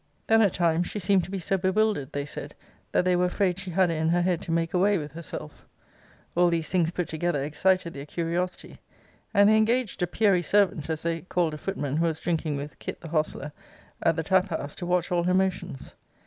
Then 0.25 0.41
at 0.41 0.53
times 0.53 0.87
she 0.87 0.97
seemed 0.97 1.23
to 1.25 1.29
be 1.29 1.37
so 1.37 1.59
bewildered, 1.59 2.11
they 2.11 2.25
said, 2.25 2.55
that 2.91 3.05
they 3.05 3.15
were 3.15 3.25
afraid 3.25 3.59
she 3.59 3.69
had 3.69 3.91
it 3.91 4.01
in 4.01 4.09
her 4.09 4.23
head 4.23 4.41
to 4.41 4.51
make 4.51 4.73
away 4.73 4.97
with 4.97 5.11
herself. 5.11 5.67
'All 6.33 6.49
these 6.49 6.69
things 6.69 6.89
put 6.89 7.07
together, 7.07 7.43
excited 7.43 7.93
their 7.93 8.07
curiosity; 8.07 8.79
and 9.31 9.47
they 9.47 9.57
engaged 9.57 10.01
a 10.01 10.07
peery 10.07 10.41
servant, 10.41 10.89
as 10.89 11.03
they 11.03 11.21
called 11.21 11.53
a 11.53 11.57
footman 11.59 11.97
who 11.97 12.07
was 12.07 12.19
drinking 12.19 12.55
with 12.55 12.79
Kit. 12.79 13.01
the 13.01 13.09
hostler, 13.09 13.51
at 14.01 14.15
the 14.15 14.23
tap 14.23 14.49
house, 14.49 14.73
to 14.73 14.87
watch 14.87 15.11
all 15.11 15.25
her 15.25 15.35
motions. 15.35 15.93